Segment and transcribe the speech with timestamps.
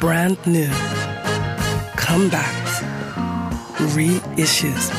[0.00, 0.70] brand new,
[1.94, 2.82] comebacks,
[3.94, 4.90] reissues.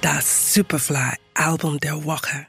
[0.00, 2.46] Das Superfly Album der Woche.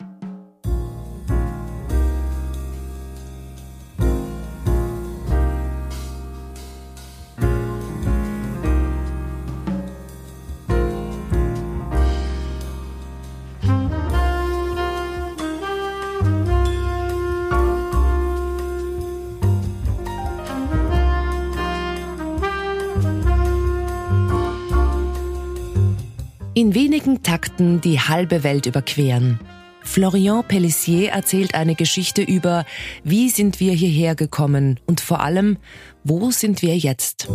[26.57, 29.41] In wenigen Takten die halbe Welt überqueren.
[29.81, 32.63] Florian Pellissier erzählt eine Geschichte über,
[33.03, 35.57] wie sind wir hierher gekommen und vor allem,
[36.05, 37.27] wo sind wir jetzt?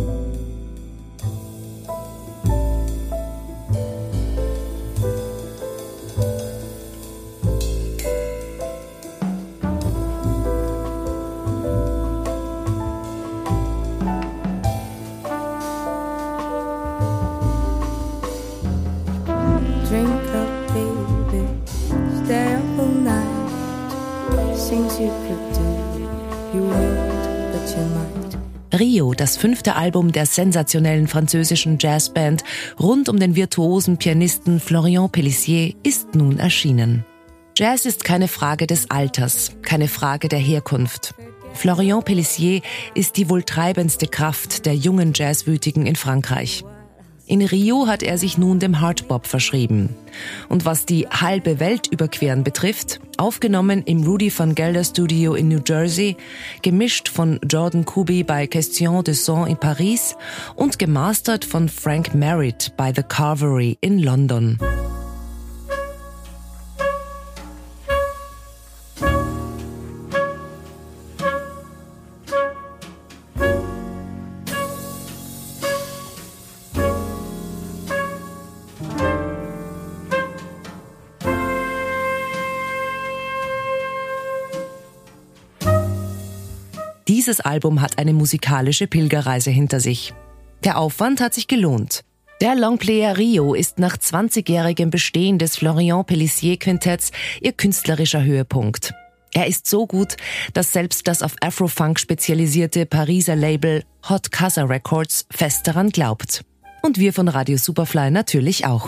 [19.91, 21.43] Drink up, baby.
[22.23, 23.27] Stay up all night.
[24.69, 25.67] Things you could do,
[26.53, 28.79] you won't, but you might.
[28.79, 32.45] Rio, das fünfte Album der sensationellen französischen Jazzband
[32.79, 37.03] rund um den virtuosen Pianisten Florian Pellissier, ist nun erschienen.
[37.57, 41.15] Jazz ist keine Frage des Alters, keine Frage der Herkunft.
[41.53, 42.61] Florian Pellissier
[42.95, 46.63] ist die wohl treibendste Kraft der jungen Jazzwütigen in Frankreich.
[47.31, 49.95] In Rio hat er sich nun dem Hardbop verschrieben.
[50.49, 55.61] Und was die halbe Welt überqueren betrifft, aufgenommen im Rudy van Gelder Studio in New
[55.65, 56.17] Jersey,
[56.61, 60.17] gemischt von Jordan Kubi bei Question de Son in Paris
[60.57, 64.57] und gemastert von Frank Merritt bei The Carvery in London.
[87.11, 90.13] Dieses Album hat eine musikalische Pilgerreise hinter sich.
[90.63, 92.05] Der Aufwand hat sich gelohnt.
[92.39, 97.11] Der Longplayer Rio ist nach 20-jährigem Bestehen des Florian Pellissier Quintetts
[97.41, 98.93] ihr künstlerischer Höhepunkt.
[99.33, 100.15] Er ist so gut,
[100.53, 106.45] dass selbst das auf Afrofunk spezialisierte Pariser Label Hot Casa Records fest daran glaubt.
[106.81, 108.87] Und wir von Radio Superfly natürlich auch.